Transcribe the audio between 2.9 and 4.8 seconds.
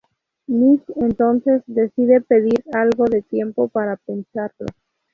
de tiempo para pensarlo.